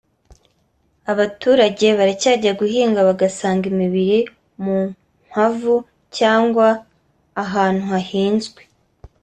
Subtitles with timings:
[1.11, 4.19] Abaturage baracyajya guhinga bagasanga imibiri
[4.63, 4.77] mu
[5.27, 5.75] mpavu
[6.17, 6.67] cyangwa
[7.43, 8.61] ahantu hahinzwe